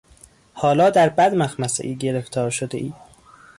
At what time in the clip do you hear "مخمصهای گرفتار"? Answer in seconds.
1.35-2.49